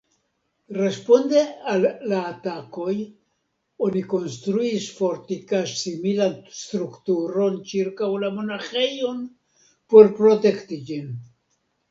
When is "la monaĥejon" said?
8.25-9.19